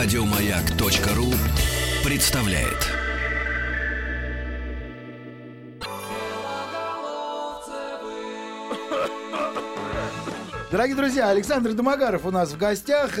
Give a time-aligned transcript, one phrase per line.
[0.00, 1.26] Радиомаяк.ру
[2.08, 2.86] представляет.
[10.70, 13.18] Дорогие друзья, Александр Домогаров у нас в гостях.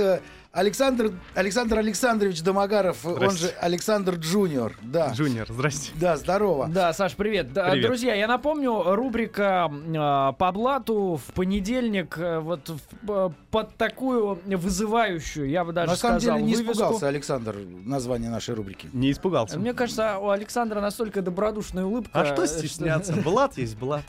[0.50, 4.74] Александр, Александр Александрович Домогаров, он же Александр Junior.
[4.82, 5.12] Да.
[5.12, 5.92] Junior, здрасте.
[6.00, 6.68] Да, здорово.
[6.68, 7.52] Да, Саш, привет.
[7.52, 7.82] Привет.
[7.86, 14.38] Друзья, я напомню, рубрика э, по блату в понедельник э, вот в- э, под такую
[14.46, 16.72] вызывающую, я бы даже На самом сказал, деле не вывеску.
[16.72, 18.88] испугался Александр название нашей рубрики.
[18.94, 19.58] Не испугался.
[19.58, 22.18] Мне кажется, у Александра настолько добродушная улыбка.
[22.18, 23.12] А что стесняться?
[23.12, 24.04] Блат есть блат.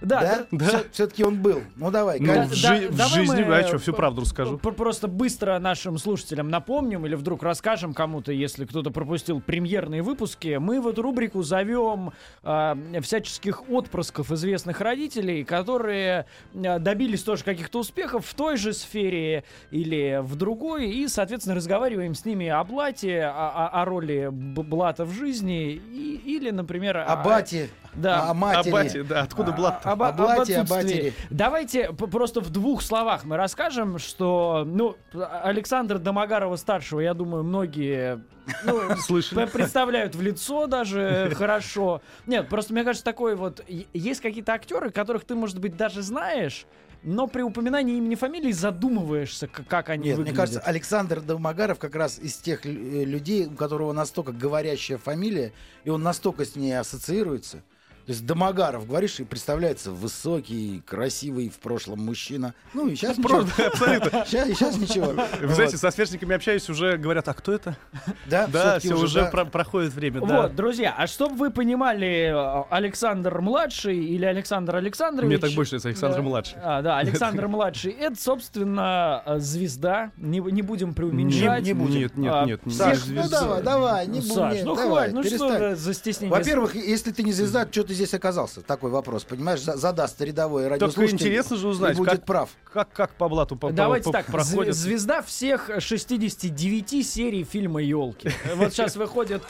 [0.00, 0.82] Да, Да?
[0.92, 1.62] Все-таки он был.
[1.76, 2.62] Ну давай, Ну, Да, в, Кать.
[2.62, 4.58] да, жи- в давай жизни, мы, а что, всю п- правду расскажу.
[4.58, 10.56] Просто быстро нашим слушателям напомним или вдруг расскажем кому-то, если кто-то пропустил премьерные выпуски.
[10.60, 17.80] Мы в эту рубрику зовем а, всяческих отпрысков известных родителей, которые а, добились тоже каких-то
[17.80, 23.24] успехов в той же сфере или в другой, и, соответственно, разговариваем с ними о блате,
[23.24, 28.30] о, о- о роли блата в жизни и- или, например, О бате, Да.
[28.30, 28.70] о матери.
[28.70, 31.12] А бате, да, откуда блат об, О об блате, о отсутствии.
[31.30, 34.96] Давайте просто в двух словах мы расскажем, что, ну,
[35.42, 38.22] Александра Домогарова старшего, я думаю, многие
[38.64, 39.46] ну, Слышали?
[39.46, 42.02] представляют в лицо даже хорошо.
[42.26, 46.66] Нет, просто мне кажется, такой вот есть какие-то актеры, которых ты, может быть, даже знаешь.
[47.04, 50.36] Но при упоминании имени фамилии задумываешься, как они Нет, мне выглядят.
[50.36, 55.52] кажется, Александр Домогаров как раз из тех э, людей, у которого настолько говорящая фамилия,
[55.84, 57.62] и он настолько с ней ассоциируется.
[58.08, 62.54] То есть Домогаров, говоришь, и представляется высокий, красивый в прошлом мужчина.
[62.72, 63.28] Ну и сейчас ничего.
[63.44, 64.24] Правда, абсолютно.
[64.26, 65.12] Сейчас, сейчас ничего.
[65.42, 67.76] Вы знаете, со сверстниками общаюсь, уже говорят, а кто это?
[68.26, 69.26] Да, Да, все, уже да.
[69.30, 70.42] про- проходит время, да.
[70.42, 75.28] Вот, друзья, а чтобы вы понимали, э, Александр младший или Александр Александрович...
[75.28, 76.22] Мне так больше нравится Александр Да.
[76.22, 76.58] младший.
[76.62, 77.92] А, да, Александр младший.
[77.92, 80.12] Это, собственно, э, звезда.
[80.16, 81.60] Не, не будем преуменьшать.
[81.62, 81.98] Не- не будем.
[82.00, 82.64] Нет, нет, А, нет.
[82.64, 84.34] не Саш, ну давай, давай, не будем.
[84.34, 85.56] Саш, ну давай, хватит, ну перестань.
[85.56, 86.34] что за стеснение?
[86.38, 88.62] Во-первых, если ты не звезда, что ты здесь оказался?
[88.62, 89.60] Такой вопрос, понимаешь?
[89.62, 91.14] За- задаст рядовой Только радиослушатель.
[91.26, 92.50] интересно же узнать, будет как, прав.
[92.72, 94.74] как, как по блату по, Давайте по- так, проходит.
[94.74, 98.30] зв- звезда всех 69 серий фильма «Елки».
[98.56, 99.42] Вот сейчас выходит,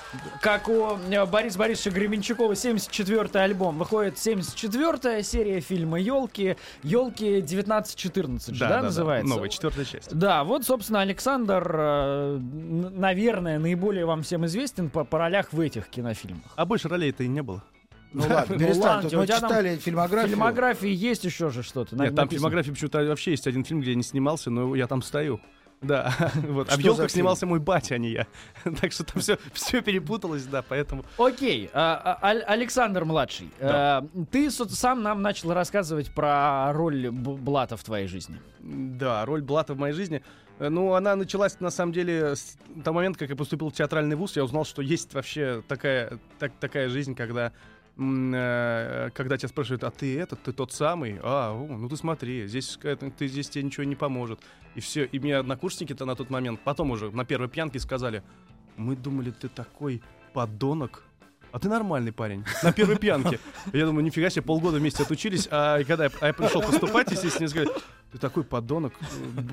[0.43, 3.79] как у э, Бориса Борисовича Гременчукова, 74-й альбом.
[3.79, 6.57] Выходит 74-я серия фильма «Елки».
[6.83, 9.29] «Елки 1914» же, да, называется?
[9.29, 10.15] Новая, четвертая часть.
[10.17, 15.89] Да, вот, собственно, Александр, э, наверное, наиболее вам всем известен по, по ролях в этих
[15.89, 16.43] кинофильмах.
[16.57, 17.63] А больше ролей-то и не было.
[18.13, 18.83] Ну ладно, Ну перестань.
[18.85, 20.31] ладно, Тут у мы читали фильмографию.
[20.31, 21.97] фильмографии есть еще же что-то.
[21.97, 25.03] Нет, там фильмографии почему-то вообще есть один фильм, где я не снимался, но я там
[25.03, 25.41] стою.
[25.81, 26.73] Да, вот.
[26.73, 28.27] А в елках снимался мой батя, а не я.
[28.81, 31.05] Так что там все, все перепуталось, да, поэтому.
[31.19, 34.05] Окей, а, а, Александр младший, Да.
[34.13, 38.41] э, ты со- сам нам начал рассказывать про роль Б- Блата в твоей жизни.
[38.59, 40.21] Да, роль Блата в моей жизни.
[40.59, 44.17] э, Ну, она началась, на самом деле, с того момента, как я поступил в театральный
[44.17, 47.53] вуз, я узнал, что есть вообще такая, так, такая жизнь, когда
[47.99, 51.19] когда тебя спрашивают, а ты этот, ты тот самый?
[51.21, 52.79] А, о, ну ты смотри, здесь
[53.19, 54.39] ты здесь тебе ничего не поможет.
[54.77, 55.05] И все.
[55.05, 58.23] И мне однокурсники-то на тот момент, потом уже на первой пьянке сказали,
[58.77, 60.01] мы думали, ты такой
[60.33, 61.03] подонок,
[61.51, 62.45] а ты нормальный парень.
[62.63, 63.41] На первой пьянке.
[63.73, 67.49] Я думаю, нифига себе, полгода вместе отучились, а когда я, а я пришел поступать, естественно,
[67.49, 67.71] сказали,
[68.13, 68.93] ты такой подонок.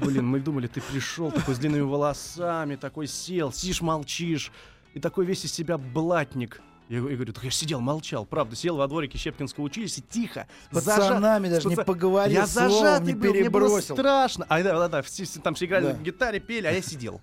[0.01, 4.51] Блин, мы думали, ты пришел такой с длинными волосами, такой сел, сидишь, молчишь.
[4.93, 6.61] И такой весь из себя блатник.
[6.87, 10.75] Я, говорю, так я ж сидел, молчал, правда, сел во дворике Щепкинского училища, тихо, С
[10.77, 13.95] зажа- пацанами даже не поговорил, я словом зажатый не был, мне было перебросил.
[13.95, 14.45] страшно.
[14.49, 15.93] А, да, да, да, все- все там все играли Да.
[15.93, 17.21] на гитаре, пели, а я сидел.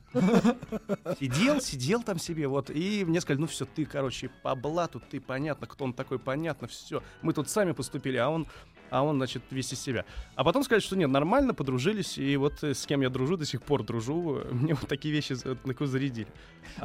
[1.21, 5.21] Сидел, сидел там себе, вот, и мне сказали, ну все, ты, короче, по блату, ты
[5.21, 7.03] понятно, кто он такой, понятно, все.
[7.23, 8.47] Мы тут сами поступили, а он,
[8.93, 10.05] а он, значит, весь из себя.
[10.37, 13.47] А потом сказали, что нет, нормально, подружились, и вот э, с кем я дружу, до
[13.47, 16.29] сих пор дружу, э, мне вот такие вещи такое зарядили.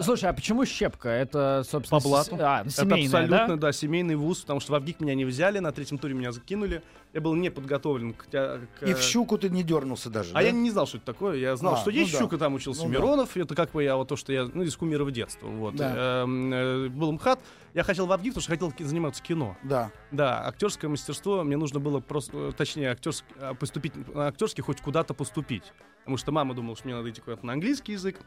[0.01, 1.09] Слушай, а почему щепка?
[1.09, 2.35] Это, собственно, По блату.
[2.35, 3.55] с- а, Это семейная, абсолютно, да?
[3.67, 3.71] да?
[3.71, 6.81] семейный вуз, потому что в Авгик меня не взяли, на третьем туре меня закинули.
[7.13, 8.25] Я был не подготовлен к...
[8.25, 10.41] к, И в э, щуку ты не дернулся даже, А да?
[10.41, 11.37] я не знал, что это такое.
[11.37, 12.19] Я знал, А, что ну есть да.
[12.19, 12.93] щука, там учился Ну да.
[12.93, 13.37] Миронов.
[13.37, 15.47] Это как бы я вот то, что я, ну, из кумира детства.
[15.47, 15.75] Вот.
[15.75, 16.23] Да.
[16.23, 17.39] Эм, э, был МХАТ.
[17.77, 19.55] Я хотел в Авгик, потому что хотел заниматься кино.
[19.61, 19.91] Да.
[20.09, 24.81] Да, актерское мастерство, мне нужно было просто, э, точнее, актерск, а, поступить на актерский, хоть
[24.81, 25.73] куда-то поступить.
[25.99, 28.19] Потому что мама думала, что мне надо идти куда-то на английский язык.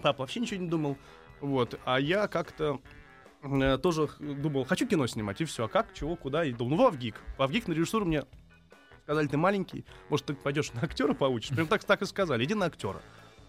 [0.00, 0.96] Папа вообще ничего не думал.
[1.40, 1.76] Вот.
[1.84, 2.80] А я как-то
[3.42, 5.64] э, тоже думал, хочу кино снимать, и все.
[5.64, 6.44] А как, чего, куда?
[6.44, 7.16] И думал, ну, в Авгик.
[7.36, 8.22] В Авгик на режиссуру мне
[9.02, 11.50] сказали, ты маленький, может, ты пойдешь на актера поучишь?
[11.50, 13.02] Прям так, так и сказали, иди на актера.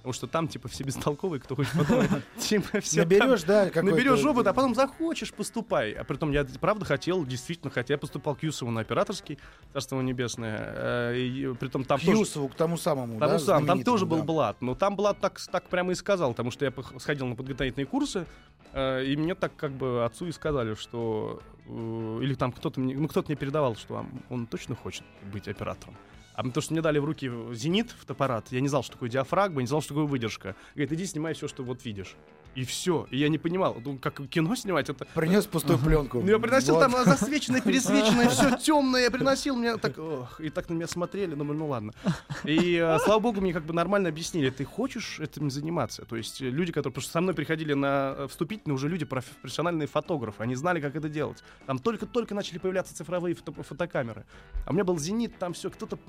[0.05, 2.05] Потому что там, типа, все бестолковые, кто хочет потом.
[2.37, 3.71] Типа, все Наберешь, да.
[3.73, 5.93] Наберешь опыт, а потом захочешь, поступай.
[5.93, 9.39] А притом я правда хотел, действительно, хотя я поступал к Юсову на операторский,
[9.73, 10.73] царство небесное.
[11.13, 12.19] э, и притом там тоже...
[12.19, 14.23] Юсову, к тому самому, Тому да, там тоже был да.
[14.25, 14.61] блат.
[14.61, 18.27] Но там блат так, так прямо и сказал, потому что я сходил на подготовительные курсы,
[18.73, 21.41] э, и мне так как бы отцу и сказали, что...
[21.65, 25.03] э, или там кто-то мне, ну, кто-то мне передавал, что он точно хочет
[25.33, 25.95] быть оператором.
[26.35, 29.61] А то, что мне дали в руки зенит, фотоаппарат, я не знал, что такое диафрагма,
[29.61, 30.55] не знал, что такое выдержка.
[30.75, 32.15] Говорит, иди снимай все, что вот видишь.
[32.55, 33.05] И все.
[33.11, 36.21] И я не понимал, ну, как кино снимать, это Принес пустую пленку.
[36.21, 36.89] ну, я приносил Вот.
[36.89, 41.35] там засвеченное, пересвеченное, все темное, я приносил, меня так, ох, и так на меня смотрели,
[41.35, 41.91] думаю, ну ладно.
[42.45, 46.05] И, э, слава богу, мне как бы нормально объяснили, ты хочешь этим заниматься?
[46.05, 49.03] То есть э, люди, которые, потому что со мной приходили на э, вступительные, уже люди,
[49.03, 51.43] проф- профессиональные фотографы, они знали, как это делать.
[51.65, 54.25] Там только-только начали появляться цифровые фото- фотокамеры.
[54.65, 55.99] А у меня был «Зенит», там все, кто-то...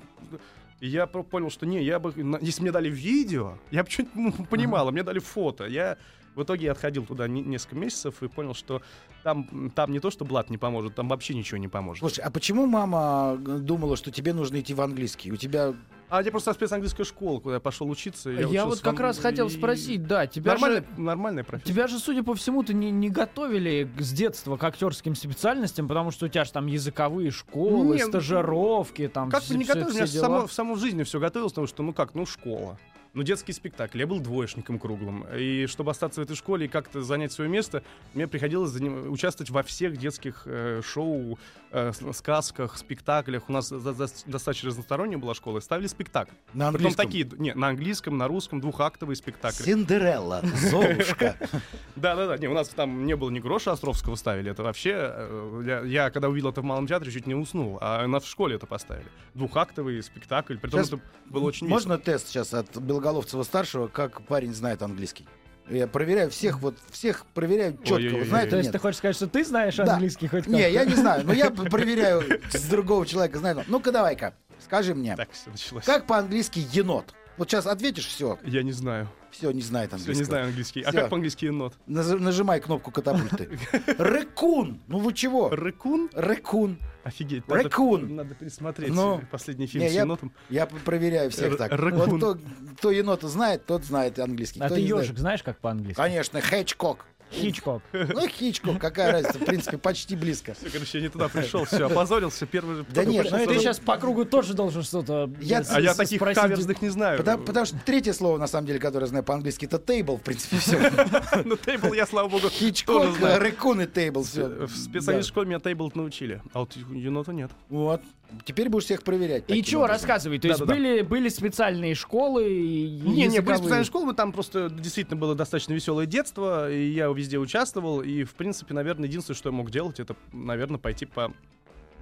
[0.79, 4.87] И я понял, что не, я бы, если мне дали видео, я бы что-нибудь понимал,
[4.87, 5.65] а мне дали фото.
[5.65, 5.97] Я
[6.35, 8.83] в итоге я отходил туда не- несколько месяцев и понял, что
[9.23, 12.01] там, там не то, что блат не поможет, там вообще ничего не поможет.
[12.01, 15.31] Слушай, а почему мама э, думала, что тебе нужно идти в английский?
[15.31, 15.73] У тебя
[16.09, 18.29] А я просто спецанглийская школа, куда я пошел учиться.
[18.29, 21.01] Я, учился вот как раз хотел спросить, да, тебя Нормальная, же...
[21.01, 21.73] нормальная профессия.
[21.73, 26.27] Тебя же, судя по всему-то, не, не готовили с детства к актерским специальностям, потому что
[26.27, 29.97] у тебя же там языковые школы, Не, стажировки, там Как все, не все- готовил, все
[30.03, 30.21] меня дела.
[30.23, 32.77] само, в саму жизнь все готовилось, потому что, ну как, ну школа.
[33.13, 33.99] Ну, детский спектакль.
[33.99, 35.25] Я был двоечником круглым.
[35.35, 37.83] И чтобы остаться в этой школе и как-то занять свое место,
[38.13, 41.39] мне приходилось заним- участвовать во всех детских э, шоу,
[41.71, 43.49] э, сказках, спектаклях.
[43.49, 45.57] У нас за- за- достаточно разносторонняя была школа.
[45.57, 46.31] и Ставили спектакль.
[46.53, 47.05] на Притом английском.
[47.05, 49.63] такие, не, на английском, на русском, двухактовые спектакли.
[49.63, 51.35] Синдерелла, Золушка.
[51.95, 54.91] Да-да-да, не, у нас там не было ни гроша Островского ставили, это вообще...
[54.95, 58.55] э, Я, когда увидел это в Малом театре, чуть не уснул, а нас в школе
[58.55, 59.07] это поставили.
[59.33, 61.67] Двухактовый спектакль, притом это было очень.
[61.67, 62.71] Можно тест сейчас от
[63.07, 65.25] Белоголовцева-старшего, как парень знает английский?
[65.69, 69.27] Я проверяю всех, вот всех проверяю четко, вот знает То есть ты хочешь сказать, что
[69.27, 69.93] ты знаешь Да.
[69.93, 70.69] английский хоть Не, как-то?
[70.69, 73.57] я не знаю, но я проверяю с другого человека, знает.
[73.57, 73.63] он.
[73.67, 74.33] Ну-ка давай-ка,
[74.63, 75.83] скажи мне, Так, все началось.
[75.85, 77.13] как по-английски енот?
[77.37, 79.09] Вот сейчас ответишь, все, Я не знаю.
[79.29, 80.21] все, не знает Все, английского.
[80.23, 80.81] не знаю английский.
[80.83, 81.01] А Всё.
[81.01, 81.73] как по-английски енот?
[81.87, 83.49] Наз- Нажимай кнопку катапульты.
[83.97, 84.79] Рэкун!
[84.87, 85.49] Ну вы чего?
[85.49, 86.09] Рыкун?
[86.13, 86.77] Рэкун.
[87.07, 87.47] Офигеть.
[87.47, 88.15] Надо, Ракун.
[88.15, 90.33] надо пересмотреть Ну, последний фильм не, с я- енотом.
[90.49, 91.71] Я проверяю всех так.
[91.71, 92.19] ракун.
[92.19, 92.37] Вот кто,
[92.77, 94.59] кто енота знает, тот знает английский.
[94.59, 95.95] А Кто ты ежик знаешь, как по-английски?
[95.95, 97.05] Конечно, Хэтчкок.
[97.31, 97.81] Хичкок.
[97.93, 100.53] Ну, Хичкок, какая разница, в принципе, почти близко.
[100.53, 102.45] Все, короче, я не туда пришел, все, опозорился.
[102.45, 102.85] Первый.
[102.89, 105.81] Да нет, пришел ну ты сразу- сейчас по кругу тоже должен что-то Я- э, А
[105.81, 106.41] я таких спросить.
[106.41, 107.17] каверзных не знаю.
[107.17, 110.21] Потому, потому что третье слово, на самом деле, которое я знаю по-английски, это тейбл, в
[110.21, 110.77] принципе, все.
[111.45, 113.39] Ну, тейбл я, слава богу, Хичкок, знаю.
[113.41, 114.47] рэкун и тейбл, все.
[114.47, 117.51] В специальной школе меня тейбл научили, а вот енота нет.
[117.69, 118.01] Вот.
[118.45, 119.45] Теперь будешь всех проверять.
[119.47, 119.95] И чего, образом.
[119.95, 120.77] рассказывай, то есть Да-да-да.
[120.77, 125.73] были, были специальные школы и Не, не, были специальные школы, там просто действительно было достаточно
[125.73, 129.99] веселое детство, и я везде участвовал, и, в принципе, наверное, единственное, что я мог делать,
[130.01, 131.33] это, наверное, пойти по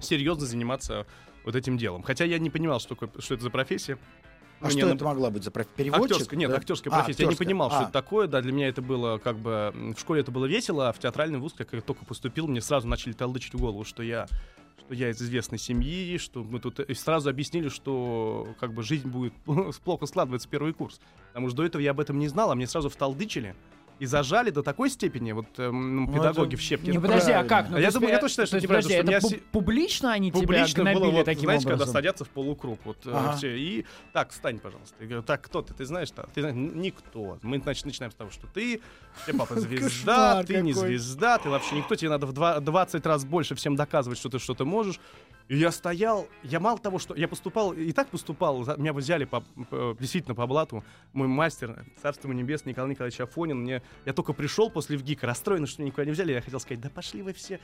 [0.00, 1.06] серьезно заниматься
[1.44, 2.02] вот этим делом.
[2.02, 3.98] Хотя я не понимал, что, такое- что это за профессия.
[4.60, 6.12] А Мне что на- это могла быть за проф- переводчик?
[6.12, 6.56] Актерская, нет, Да?
[6.56, 7.22] актерская А, профессия.
[7.22, 7.46] Я не актерская.
[7.46, 8.26] понимал, что А, это такое.
[8.26, 9.70] Да, для меня это было как бы...
[9.94, 12.88] В школе это было весело, а в театральный вуз, как я только поступил, мне сразу
[12.88, 14.26] начали толдычить в голову, что я
[14.86, 16.80] что я из известной семьи, что мы тут...
[16.80, 19.34] И сразу объяснили, что как бы жизнь будет
[19.84, 21.00] плохо складываться первый курс.
[21.28, 23.54] Потому что до этого я об этом не знал, а мне сразу вталдычили
[23.98, 26.90] и зажали до такой степени, вот эм, Ну, педагоги это в щепке.
[26.92, 27.70] Не, подожди, а как?
[27.70, 30.30] Ну, А я думаю, я точно знаю, что подожди, что это меня пу- публично они
[30.32, 31.92] Публично тебя гнобили было, вот, таким знаете, когда образом?
[31.94, 33.36] садятся в полукруг, вот э, Ага.
[33.36, 34.94] все, и так, встань, пожалуйста.
[35.00, 36.24] Я говорю, так, кто ты, ты знаешь, да?
[36.34, 37.38] ты знаешь, «Н- никто.
[37.42, 38.82] Мы, значит, начинаем с того, что ты,
[39.26, 43.24] тебе папа звезда, ты не звезда, ты вообще никто, тебе надо в два- 20 раз
[43.24, 45.00] больше всем доказывать, что ты что-то можешь.
[45.48, 49.42] И я стоял, я мало того, что я поступал, и так поступал, меня взяли по,
[49.70, 54.70] по- действительно по блату, мой мастер, царство небесное, Николай Николаевич Афонин, мне, я только пришел
[54.70, 57.60] после ВГИКа, расстроенный, что меня никуда не взяли, я хотел сказать, да пошли вы все,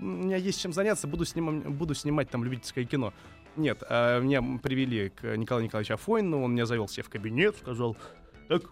[0.00, 3.12] у меня есть чем заняться, буду, снимам- буду снимать там любительское кино.
[3.56, 7.98] Нет, а, меня привели к Николаю Николаевичу Афонину, он меня завел себе в кабинет, сказал,
[8.48, 8.62] так,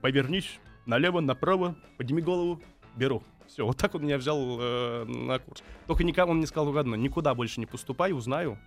[0.00, 2.60] повернись налево, направо, подними голову,
[2.96, 3.22] беру.
[3.52, 5.62] Все, вот так он меня взял э, на курс.
[5.86, 8.58] Только никому он не сказал одно, никуда больше не поступай, узнаю,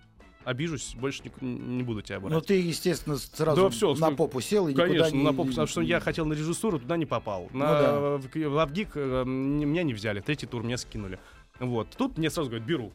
[0.44, 2.32] обижусь, больше ник- не буду тебя брать.
[2.32, 5.22] Ну ты, естественно, сразу Да, всё, на попу сел и никуда Конечно, не...
[5.24, 7.48] на поп- потому что я хотел на режиссуру, туда не попал.
[7.52, 8.16] На, Ну да.
[8.18, 11.18] в, в Авгик, э, меня не взяли, третий тур меня скинули.
[11.60, 11.88] Вот.
[11.96, 12.92] Тут мне сразу говорят, беру.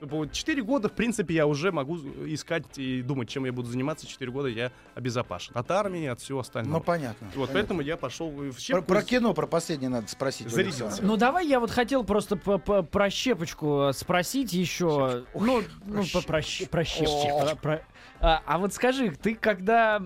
[0.00, 4.06] Вот 4 года, в принципе, я уже могу искать и думать, чем я буду заниматься.
[4.06, 5.52] 4 года я обезопасен.
[5.54, 6.78] От армии, от всего остального.
[6.78, 7.26] Ну, понятно.
[7.28, 7.52] вот, понятно.
[7.54, 8.82] поэтому я пошел в Про, щепку.
[8.84, 10.48] про кино, про последнее надо спросить.
[10.50, 11.02] Зарядился.
[11.04, 15.24] Ну давай я вот хотел просто про щепочку э, спросить еще.
[15.34, 16.40] Ну, ну по- про,
[16.70, 17.46] про щепочку.
[17.46, 17.82] про- про-
[18.22, 20.02] А, а вот скажи, ты когда,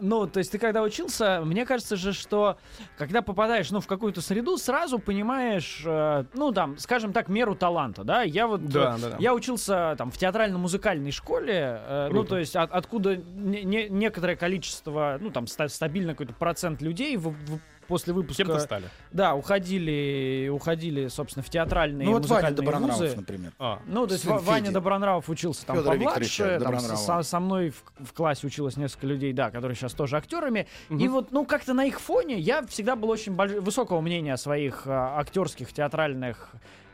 [0.00, 2.58] ну, то есть ты когда учился, мне кажется же, что
[2.96, 8.02] когда попадаешь, ну, в какую-то среду, сразу понимаешь, э, ну, там, скажем так, меру таланта,
[8.04, 8.22] да?
[8.22, 9.16] Я вот, Да, э, да, да.
[9.18, 14.36] я учился там в театрально-музыкальной школе, э, ну, то есть от- откуда не- не- некоторое
[14.36, 18.84] количество, ну, там, ста- стабильно какой-то процент людей в- в- после выпуска Кем-то стали.
[19.10, 23.16] да, уходили, уходили, собственно, в театральные Ну, вот Ваня Добронравов, вузы.
[23.16, 23.52] например.
[23.58, 24.74] А, Ну, то есть Сын Ва- Ваня Феди.
[24.74, 29.32] Добронравов учился там Фёдора помладше, там со, со мной в, в классе училось несколько людей,
[29.32, 30.68] да, которые сейчас тоже актерами.
[30.88, 31.10] И Мгм.
[31.10, 34.86] вот, ну, как-то на их фоне я всегда был очень больш- высокого мнения о своих
[34.86, 36.52] а, актерских, театральных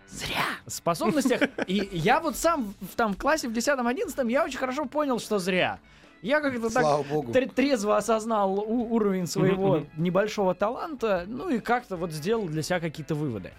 [0.08, 1.42] зря способностях.
[1.66, 5.38] И я вот сам в, там в классе в 10-11 я очень хорошо понял, что
[5.38, 5.78] зря.
[6.22, 7.30] Я как-то так богу.
[7.32, 12.80] тр- трезво осознал у- уровень своего небольшого таланта, ну и как-то вот сделал для себя
[12.80, 13.52] какие-то выводы.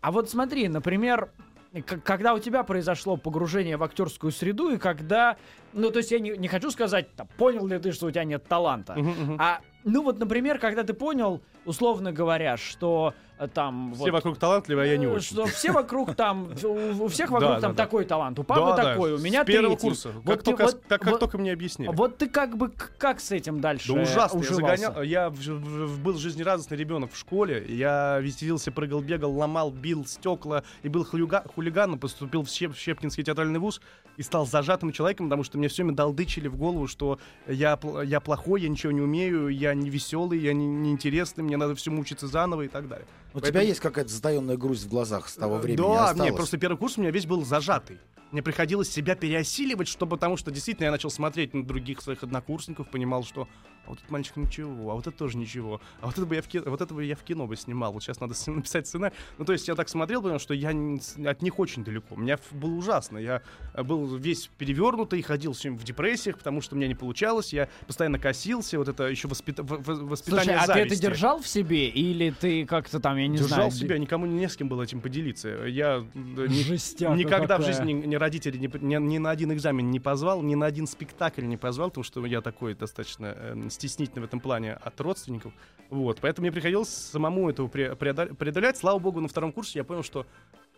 [0.00, 1.30] А вот смотри, например,
[1.86, 5.36] к- когда у тебя произошло погружение в актерскую среду, и когда,
[5.72, 8.24] ну то есть я не, не хочу сказать, там, понял ли ты, что у тебя
[8.24, 9.36] нет таланта, мгм, мгм.
[9.40, 13.92] а, ну вот, например, когда ты понял, условно говоря, что э, там...
[13.94, 15.28] Все вот, вокруг талантливые, а я не э, очень.
[15.34, 17.84] Что все вокруг там, у, у всех вокруг Да, там да, да.
[17.84, 19.88] такой талант, у папы Да, да, такой, у меня с первого третий.
[19.88, 20.10] курса.
[20.12, 21.90] Вот Как, ты- только, вот- как, как вот- только мне объяснили.
[21.92, 25.02] Вот ты как бы как с этим дальше Да ужасно, я загонял.
[25.02, 27.64] Я в- в- был жизнерадостный ребенок в школе.
[27.68, 31.98] Я веселился, прыгал, бегал, ломал, бил стекла и был хулига- хулиганом.
[31.98, 33.80] Поступил в Щеп- Щепкинский театральный вуз
[34.16, 38.20] и стал зажатым человеком, потому что мне все время долдычили в голову, что я, я
[38.20, 42.26] плохой, я ничего не умею, я не веселый, я не, неинтересный, мне надо всему учиться
[42.26, 43.06] заново и так далее.
[43.30, 45.76] У Поэтому- тебя есть какая-то затаенная грусть в глазах с того времени?
[45.76, 46.30] Да, осталась?
[46.30, 47.98] мне просто первый курс у меня весь был зажатый.
[48.30, 52.90] Мне приходилось себя переосиливать, что потому что действительно я начал смотреть на других своих однокурсников,
[52.90, 53.48] понимал, что
[53.88, 56.42] а вот этот мальчик ничего, а вот это тоже ничего, а вот это бы я
[56.42, 58.86] в кино, вот это бы я в кино бы снимал, вот сейчас надо с- написать
[58.86, 59.14] сценарий.
[59.38, 60.70] Ну, то есть я так смотрел, понял, что я
[61.26, 62.14] от них очень далеко.
[62.14, 63.18] У меня было ужасно.
[63.18, 63.42] Я
[63.74, 67.52] э, был весь перевернутый, ходил все время в депрессиях, потому что у меня не получалось,
[67.52, 71.02] я постоянно косился, вот это еще воспита- в- в- воспитание Слушай, а ты это зависти.
[71.02, 73.70] держал в себе, или ты как-то там, я не Держал знаю...
[73.70, 75.48] в себя, никому не с кем было этим поделиться.
[75.66, 77.72] Я э, ни- Жестяка никогда в какая.
[77.72, 81.44] жизни ни родители ни, ни- ни на один экзамен не позвал, ни на один спектакль
[81.44, 85.52] не позвал, потому что я такой достаточно э, стеснительный в этом плане от родственников.
[85.90, 88.76] Вот, поэтому мне приходилось самому этого пре- преодо- преодолять.
[88.76, 90.26] Слава богу, на втором курсе я понял, что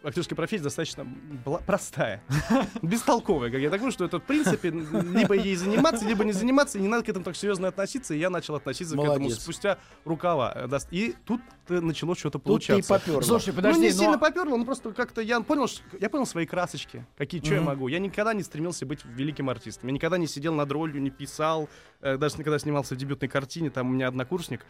[0.03, 1.03] актерская профессия достаточно
[1.45, 2.23] бла- простая,
[2.83, 6.79] бестолковая, как я так думаю, что это, в принципе, либо ей заниматься, либо не заниматься,
[6.79, 9.41] и не надо к этому так серьезно относиться, и я начал относиться к этому Молодец.
[9.41, 10.53] спустя рукава.
[10.55, 12.95] э, И тут э, начало что-то Тут ты и получаться.
[12.95, 13.21] попёрло.
[13.23, 16.27] Слушай, подожди, ну, не но- сильно поперло, но просто как-то я понял, что, я понял
[16.27, 17.67] свои красочки, какие, что я Мгм.
[17.69, 17.89] могу.
[17.89, 19.89] Я никогда не стремился быть великим артистом.
[19.89, 21.69] Я никогда не сидел над ролью, не писал.
[22.01, 24.65] Э, даже когда снимался в дебютной картине, там у меня однокурсник,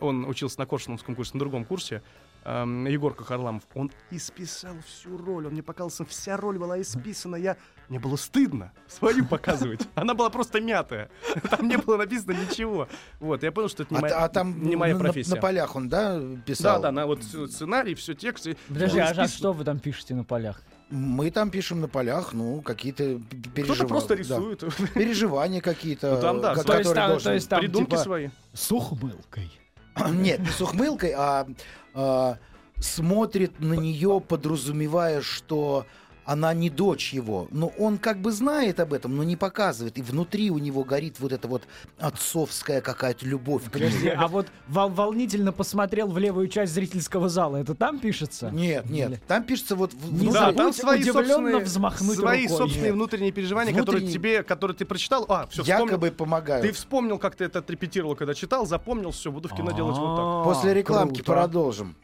[0.00, 2.02] он учился на Коршуновском курсе, на другом курсе,
[2.46, 3.64] эм, Егорка Харламов.
[3.74, 7.36] Он исписал всю роль, он мне показался, вся роль была исписана.
[7.36, 7.56] Я...
[7.88, 9.80] Мне было стыдно свою показывать.
[9.94, 11.08] Она была просто мятая.
[11.50, 12.88] Там не было написано ничего.
[13.20, 15.34] Вот, я понял, что это не А, моя, а там не моя на- профессия.
[15.34, 16.80] На, полях он, да, Да, писал?
[16.80, 18.46] да, на вот сценарий, все текст.
[18.46, 20.62] и Подожди, а, а что вы там пишете на полях?
[20.90, 23.88] Мы там пишем на полях, ну, какие-то п- Кто-то переживания.
[23.88, 24.20] просто да.
[24.20, 24.60] рисует.
[24.94, 26.14] Переживания какие-то.
[26.14, 28.28] Ну, там, да, ко- то есть которые там- должен- то есть там, Придумки типа, свои.
[28.52, 29.50] С ухмылкой.
[30.10, 31.46] Нет, не с ухмылкой, а,
[31.94, 32.38] а,
[32.78, 35.86] смотрит на нее, подразумевая, что
[36.26, 37.46] она не дочь его.
[37.50, 39.96] Но он как бы знает об этом, но не показывает.
[39.96, 41.62] И внутри у него горит вот эта вот
[41.98, 43.62] отцовская какая-то любовь.
[43.72, 47.56] Подожди, а вот вол- волнительно посмотрел в левую часть зрительского зала.
[47.58, 48.50] Это там пишется?
[48.50, 49.22] Нет, нет.
[49.26, 49.92] Там пишется вот...
[50.10, 50.30] Не.
[50.32, 52.58] Да, там свои собственные, взмахнуть свои рукой.
[52.58, 52.94] собственные Нет.
[52.94, 55.24] внутренние переживания, которые Внутренние- тебе, которые ты прочитал.
[55.28, 55.86] А, все, вспомнил.
[55.86, 56.66] Якобы помогают.
[56.66, 60.16] Ты вспомнил, как ты это отрепетировал, когда читал, запомнил, все, буду в кино делать вот
[60.16, 60.24] так.
[60.24, 61.32] А, После рекламки круто.
[61.32, 61.94] продолжим.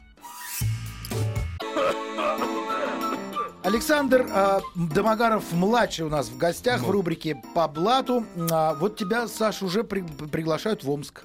[3.73, 8.23] Александр а, Домогаров младший у нас в гостях в рубрике по блату.
[8.51, 11.23] А, вот тебя, Саш, уже при- приглашают в Омск.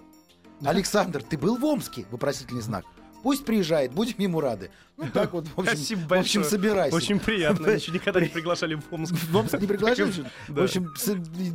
[0.64, 2.06] Александр, ты был в Омске?
[2.10, 2.86] Вопросительный знак.
[3.22, 4.70] Пусть приезжает, будем ему рады.
[4.98, 6.44] Ну так вот, в общем, Спасибо в общем большое.
[6.44, 6.96] собирайся.
[6.96, 7.62] Очень приятно.
[7.66, 9.14] Меня еще никогда не приглашали в Омск.
[9.14, 10.12] В Омск не приглашали?
[10.48, 10.60] Да.
[10.60, 10.92] В общем,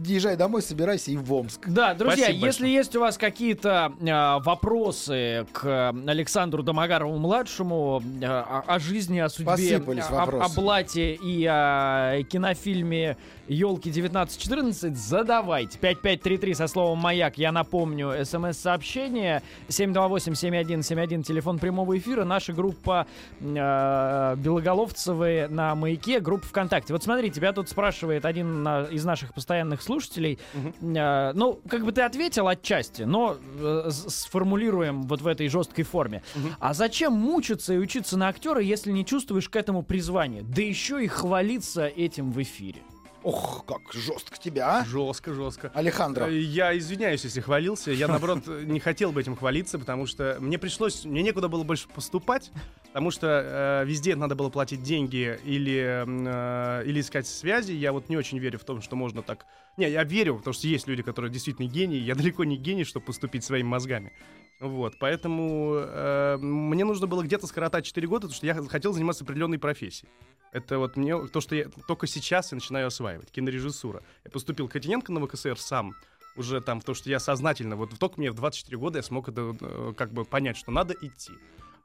[0.05, 1.67] езжай домой, собирайся и в Омск.
[1.67, 2.73] Да, друзья, Спасибо если большое.
[2.73, 9.19] есть у вас какие-то а, вопросы к а, Александру Домогарову младшему а, о, о жизни,
[9.19, 10.49] о судьбе, о, о.
[10.55, 15.77] Блате и о кинофильме Елки 1914, задавайте.
[15.77, 17.37] 5533 со словом маяк.
[17.37, 22.23] Я напомню, смс-сообщение 728-7171, телефон прямого эфира.
[22.23, 23.05] Наша группа
[23.41, 26.93] э, Белоголовцевы на маяке, группа ВКонтакте.
[26.93, 30.39] Вот смотри, тебя тут спрашивает один на- из наших постоянных слушателей.
[30.81, 36.23] Э, ну, как бы ты ответил отчасти, но э, сформулируем вот в этой жесткой форме.
[36.59, 40.41] А зачем мучиться и учиться на актера, если не чувствуешь к этому призвания?
[40.43, 42.81] Да еще и хвалиться этим в эфире.
[43.23, 44.85] Ох, как жестко тебя, а?
[44.85, 45.71] Жестко, жестко.
[45.73, 46.25] Алехандро.
[46.25, 47.91] Э, Я извиняюсь, если хвалился.
[47.91, 51.05] Я, наоборот, не хотел бы этим хвалиться, потому что мне пришлось...
[51.05, 52.51] Мне некуда было больше поступать,
[52.93, 57.71] потому что э, везде надо было платить деньги или, э, или искать связи.
[57.71, 59.47] Я вот не очень верю в том, что можно так...
[59.77, 61.97] Не, я верю, потому что есть люди, которые действительно гении.
[61.97, 64.13] Я далеко не гений, чтобы поступить своими мозгами.
[64.59, 69.23] Вот, поэтому э, мне нужно было где-то скоротать 4 года, потому что я хотел заниматься
[69.23, 70.11] определенной профессией.
[70.51, 73.31] Это вот мне то, что я только сейчас я начинаю осваивать.
[73.31, 74.03] Кинорежиссура.
[74.23, 75.95] Я поступил к Котененко на ВКСР сам
[76.35, 79.55] уже там, то, что я сознательно, вот только мне в 24 года я смог это
[79.59, 81.33] э, как бы понять, что надо идти.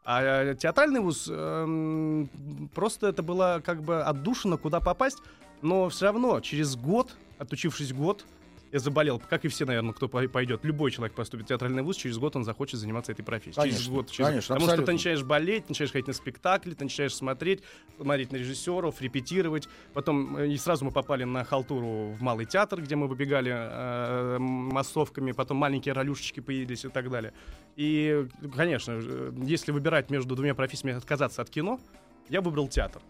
[0.05, 2.29] А э, театральный вуз, эм,
[2.75, 5.19] просто это была как бы отдушина, куда попасть,
[5.61, 8.25] но все равно через год, отучившись год,
[8.73, 10.65] я заболел, как и все, наверное, кто пой- пойдет.
[10.65, 13.55] Любой человек поступит в театральный вуз, через год он захочет заниматься этой профессией.
[13.65, 14.11] через Конечно, год.
[14.11, 14.29] Через...
[14.29, 14.93] конечно, Потому что ты абсолютно.
[14.93, 17.63] начинаешь болеть, начинаешь ходить на спектакли, ты начинаешь смотреть,
[17.97, 19.69] смотреть на режиссеров, репетировать.
[19.95, 24.39] Потом э, и сразу мы попали на халтуру в Малый театр, где мы выбегали э,
[24.39, 27.33] массовками, потом маленькие ролюшечки появились и так далее.
[27.77, 31.81] И, конечно, же, если выбирать между двумя профессиями отказаться от кино,
[32.29, 33.01] я выбрал театр.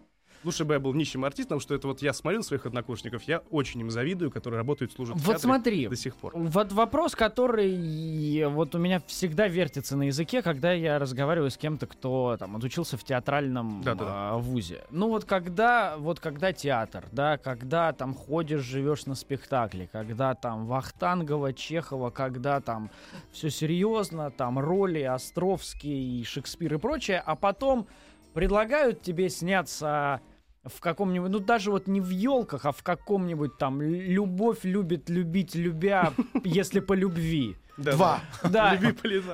[0.43, 3.81] Лучше бы я был нищим артистом, что это вот я смотрел своих однокурсников, я очень
[3.81, 6.31] им завидую, которые работают, служат в Вот театре смотри, до сих пор.
[6.35, 11.87] Вот вопрос, который вот у меня всегда вертится на языке, когда я разговариваю с кем-то,
[11.87, 14.31] кто там отучился в театральном Да-да-да.
[14.31, 14.85] а, вузе.
[14.91, 20.65] Ну вот когда, вот когда театр, да, когда там ходишь, живешь на спектакле, когда там
[20.65, 22.89] Вахтангова, Чехова, когда там
[23.31, 27.87] все серьезно, там роли Островский, Шекспир и прочее, а потом
[28.33, 30.21] предлагают тебе сняться
[30.63, 35.55] в каком-нибудь, ну даже вот не в елках, а в каком-нибудь там «Любовь любит любить,
[35.55, 37.55] любя, если по любви».
[37.77, 38.19] Два.
[38.43, 38.77] Да.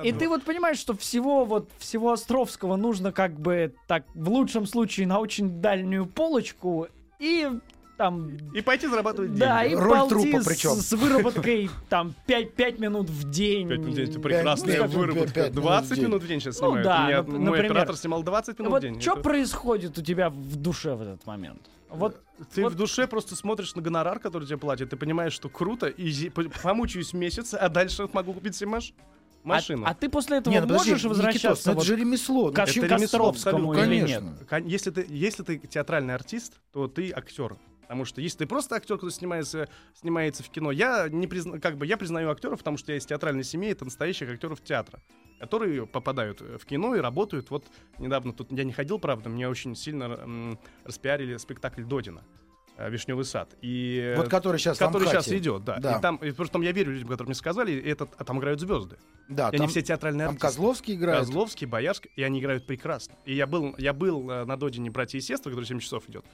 [0.04, 4.66] И ты вот понимаешь, что всего вот всего Островского нужно как бы так в лучшем
[4.66, 6.86] случае на очень дальнюю полочку
[7.18, 7.50] и
[7.96, 9.40] там И пойти зарабатывать деньги.
[9.40, 10.70] да, и Роль полти трупа причем.
[10.70, 13.68] с выработкой там 5, 5 минут в день.
[13.68, 15.32] Пять минут в день, это прекрасная пять- выработка.
[15.32, 16.04] пять минут в 20 день.
[16.04, 16.84] минут в день сейчас Ну снимают.
[16.86, 17.64] да, У меня нап- мой например.
[17.72, 19.00] оператор снимал 20 минут Вот в день.
[19.00, 21.60] что Это- происходит у тебя в душе в этот момент?
[21.88, 22.20] Вот
[22.54, 25.86] Ты вот- в душе просто смотришь на гонорар, который тебе платят, ты понимаешь, что круто,
[25.86, 26.30] и
[26.62, 28.92] помучаюсь месяц, а дальше могу купить себе маш-
[29.44, 29.84] а, машину.
[29.86, 32.46] а ты после этого Не, ну подожди, можешь Никитос, возвращаться ну это вот же ремесло.
[32.48, 33.72] Ну, к Это ремесло, абсолютно.
[33.74, 34.20] или Конечно.
[34.20, 34.48] нет?
[34.48, 37.54] Кон- Если ты, если ты театральный артист, то ты актер.
[37.86, 41.76] Потому что если ты просто актер, который снимается, снимается в кино, я не призна, как
[41.76, 45.00] бы я признаю актеров, потому что я из театральной семьи, это настоящих актеров театра,
[45.38, 47.50] которые попадают в кино и работают.
[47.50, 47.64] Вот
[47.98, 52.22] недавно тут я не ходил, правда, мне очень сильно м, распиарили спектакль Додина.
[52.78, 53.56] э, Вишневый сад.
[53.62, 55.78] И Вот который сейчас который сейчас идет, да.
[55.78, 55.96] Да.
[55.98, 58.60] И там, и притом я верю людям, которые мне сказали, и это, а там играют
[58.60, 58.98] звезды.
[59.28, 60.46] Да, и они там, все театральные там артисты.
[60.48, 61.20] Козловский играет.
[61.20, 63.14] Козловский, Боярский, и они играют прекрасно.
[63.24, 66.26] И я был, я был э, на Додине «Братья и сестры», который 7 часов идет.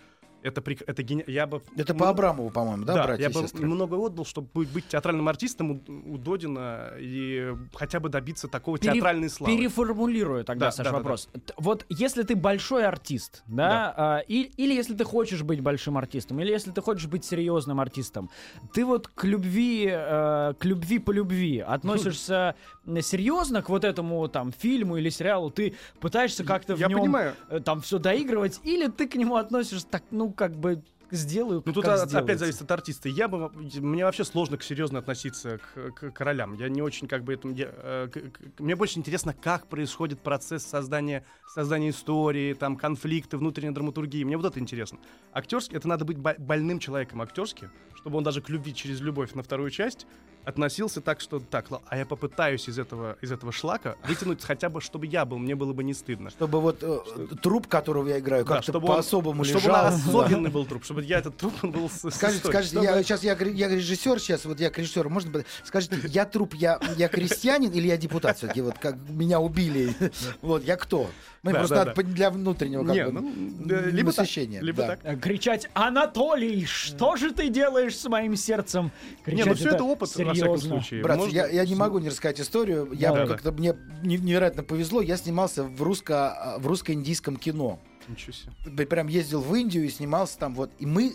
[0.43, 1.25] Это, прек- это гени...
[1.27, 1.63] Я бы...
[1.77, 3.65] Это по Абрамову, по-моему, да, братья я и бы сестры?
[3.67, 8.95] много отдал, чтобы быть- театральным артистом у, у Додина и хотя бы добиться такого Пере-
[8.95, 9.57] театральной славы.
[9.57, 11.29] Переформулирую тогда, Да, Саш, да, да, вопрос.
[11.33, 15.97] Т- Вот если ты большой артист, да, а, и- или если ты хочешь быть большим
[15.97, 18.29] артистом, или если ты хочешь быть серьезным артистом,
[18.73, 22.55] ты вот к любви, э, к любви по любви относишься
[23.01, 27.35] серьезно к вот этому там фильму или сериалу, ты пытаешься как-то в Я нем понимаю.
[27.49, 31.73] э, там все доигрывать, или ты к нему относишься так, ну как бы сделаю, Ну
[31.75, 33.09] тут а- опять зависит от артиста.
[33.11, 36.55] Я бы, мне вообще сложно к серьезно относиться к, к королям.
[36.55, 37.55] Я не очень как бы этому.
[37.55, 43.37] я, э, к- к- мне больше интересно, как происходит процесс создания, создания истории, там конфликты,
[43.37, 44.25] внутренней драматургии.
[44.25, 44.99] Мне вот это интересно.
[45.35, 49.35] Актерский, это надо быть бо- больным человеком актерски, чтобы он даже к любви через любовь
[49.35, 50.07] на вторую часть
[50.45, 54.81] относился так, что так, а я попытаюсь из этого, из этого шлака вытянуть хотя бы,
[54.81, 56.31] чтобы я был, мне было бы не стыдно.
[56.31, 56.99] Чтобы вот э,
[57.43, 59.87] труп, которого я играю, Да, как-то чтобы он- по-особому чтобы лежал.
[59.87, 63.33] он особенный был труп, чтобы я этот труп он был Скажите, скажите, я, сейчас я,
[63.37, 65.45] я режиссер, сейчас вот я к режиссеру, можно?
[65.65, 68.61] Скажите, я труп, я, я крестьянин или я депутат все-таки?
[68.61, 69.95] Вот как меня убили.
[70.43, 71.09] Вот, я кто?
[71.43, 73.33] Мы Да, просто да, надо для внутреннего как Не, бы, ну,
[73.65, 74.61] да, либо так, насыщения.
[74.61, 74.89] либо да.
[74.97, 75.01] так.
[75.05, 78.93] Э, Кричать «Анатолий, что же ты делаешь с моим сердцем?»
[79.27, 80.81] Не, Кричать ну все это опыт, во всяком серьезно.
[80.81, 81.03] случае.
[81.03, 82.89] Братцы, Может- я, я не могу не рассказать историю.
[82.93, 83.33] Я Да, да.
[83.33, 85.01] как-то мне не- невероятно повезло.
[85.01, 87.81] Я снимался в русско в русско-индийском кино.
[88.09, 88.87] Ничего себе.
[88.87, 90.57] Прям ездил в Индию и снимался там.
[90.57, 90.73] Вот.
[90.81, 91.13] И мы, э,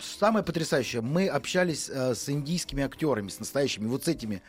[0.00, 4.42] самое потрясающее, мы общались э, с индийскими актерами, с настоящими, вот с этими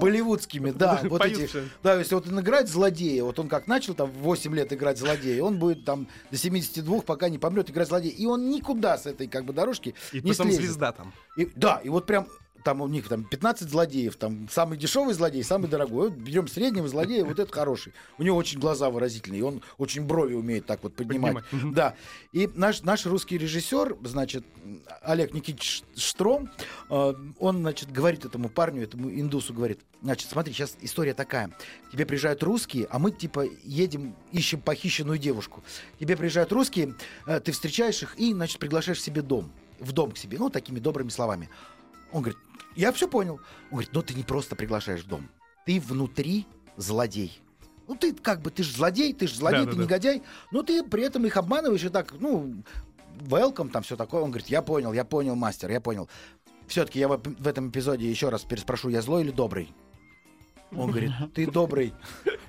[0.00, 1.00] болливудскими, да.
[1.10, 4.18] Вот Поют эти, да, если вот он играет злодея, вот он как начал там в
[4.18, 8.12] 8 лет играть злодея, он будет там до 72, пока не помрет, играть злодея.
[8.12, 10.62] И он никуда с этой как бы дорожки И не потом слезет.
[10.64, 11.12] звезда там.
[11.36, 12.28] И- да, и вот прям
[12.64, 16.10] там у них там 15 злодеев, там самый дешевый злодей, самый дорогой.
[16.10, 17.92] Вот берем среднего злодея, вот это хороший.
[18.18, 21.44] У него очень глаза выразительные, он очень брови умеет так вот поднимать.
[21.50, 21.74] Поднимать.
[21.74, 21.94] Да.
[22.32, 24.44] И наш, наш русский режиссер, значит,
[25.02, 26.50] Олег Никитич Штром,
[26.90, 31.48] э, он, значит, говорит этому парню, этому индусу, говорит, значит, смотри, сейчас история такая.
[31.88, 35.62] К тебе приезжают русские, а мы, типа, едем, ищем похищенную девушку.
[35.96, 36.94] К тебе приезжают русские,
[37.26, 39.50] э, ты встречаешь их и, значит, приглашаешь себе дом.
[39.78, 41.48] В дом к себе, ну, такими добрыми словами.
[42.12, 42.38] Он говорит,
[42.76, 43.40] я все понял.
[43.70, 45.28] Он говорит, но ты не просто приглашаешь в дом.
[45.66, 47.40] Ты внутри злодей.
[47.88, 49.82] Ну, ты как бы, ты же злодей, ты же злодей, ты Да-да-да.
[49.82, 52.62] негодяй, но ты при этом их обманываешь и так, ну,
[53.20, 54.22] welcome, там все такое.
[54.22, 56.08] Он говорит, я понял, я понял, мастер, я понял.
[56.66, 59.74] Все-таки я в, в этом эпизоде еще раз переспрошу, я злой или добрый?
[60.74, 61.92] Он говорит, ты добрый,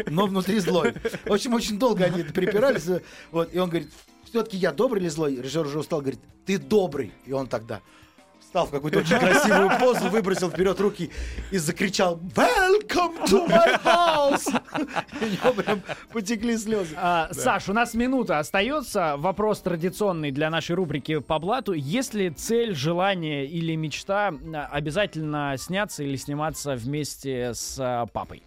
[0.07, 0.93] но внутри злой.
[1.25, 3.01] В общем, очень долго они припирались.
[3.31, 3.91] Вот, и он говорит,
[4.23, 5.35] все-таки я добрый или злой?
[5.35, 7.11] Режиссер уже устал, говорит, ты добрый.
[7.25, 7.81] И он тогда
[8.53, 11.09] встал в какую-то очень красивую позу, выбросил вперед руки
[11.49, 14.47] и закричал «Welcome to my house!»
[15.19, 16.93] И У него прям потекли слезы.
[16.95, 19.15] А, Саш, у нас минута остается.
[19.17, 21.73] Вопрос традиционный для нашей рубрики по блату.
[21.73, 28.43] Есть ли цель, желание или мечта а, обязательно сняться или сниматься вместе с а, папой?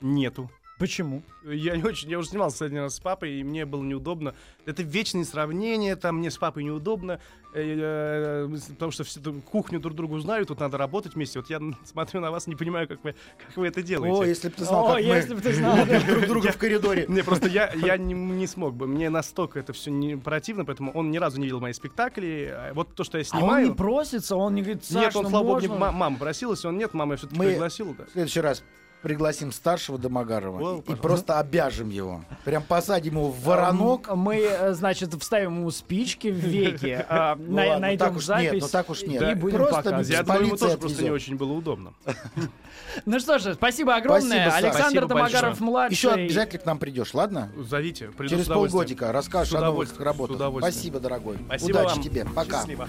[0.00, 0.50] Нету.
[0.78, 1.22] Почему?
[1.44, 4.34] Я не очень, я уже снимался один раз с папой, и мне было неудобно.
[4.66, 7.20] Это вечные сравнения, там мне с папой неудобно,
[7.52, 11.38] потому что все кухню друг другу знают, тут надо работать вместе.
[11.38, 13.14] Вот я смотрю на вас, не понимаю, как вы,
[13.46, 14.16] как вы это делаете.
[14.16, 15.86] О, если бы ты знал, О, как если мы бы ты знал.
[16.06, 17.06] друг друга в коридоре.
[17.08, 18.86] Не, просто я, я не, не смог бы.
[18.86, 22.52] Мне настолько это все не противно, поэтому он ни разу не видел мои спектакли.
[22.52, 23.68] А Вот то, что я А он снимаю.
[23.68, 26.64] не просится, он не говорит, Саш, нет, он, ну слава богу, можно?» ма- мама просилась,
[26.64, 27.94] он нет, мама я все-таки Мы- пригласил.
[27.98, 28.04] Да.
[28.06, 28.64] В следующий раз
[29.02, 32.24] пригласим старшего Домогарова О, и- просто обяжем его.
[32.44, 34.08] Прям посадим его в воронок.
[34.08, 38.38] М, Мы, э, значит, вставим ему спички в веки, а, Ну найдем так уж нет,
[38.44, 39.22] запись ну так уж нет.
[39.22, 40.00] и будем просто.
[40.08, 41.92] Я думаю, ему тоже просто не очень было удобно.
[43.06, 44.50] Ну что же, спасибо огромное.
[44.50, 45.06] Александр.
[45.06, 45.94] Домогаров-младший.
[45.94, 47.50] Еще обязательно к нам придешь, ладно?
[47.56, 50.36] Зовите, Через полгодика расскажешь о новых работах.
[50.58, 51.38] Спасибо, дорогой.
[51.62, 52.26] Удачи тебе.
[52.34, 52.58] Пока.
[52.58, 52.88] Счастливо.